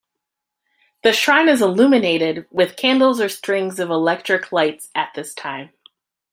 The 1.03 1.13
shrine 1.13 1.47
is 1.47 1.61
illuminated 1.61 2.47
with 2.49 2.75
candles 2.75 3.21
or 3.21 3.29
strings 3.29 3.79
of 3.79 3.91
electric 3.91 4.51
lights 4.51 4.89
at 4.95 5.13
this 5.13 5.35
time. 5.35 5.73